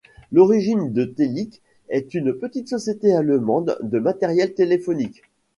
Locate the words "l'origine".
0.31-0.91